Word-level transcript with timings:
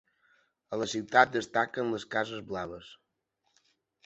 A 0.77 0.79
la 0.83 0.87
ciutat 0.93 1.35
destaquen 1.37 1.93
les 1.97 2.07
cases 2.17 2.43
blaves. 2.49 2.91